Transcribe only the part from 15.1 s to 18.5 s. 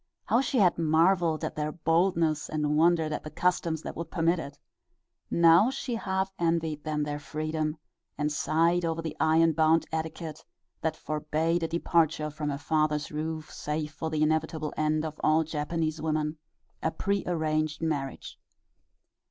all Japanese women a prearranged marriage.